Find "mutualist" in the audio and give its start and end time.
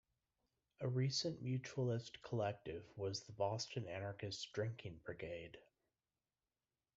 1.43-2.23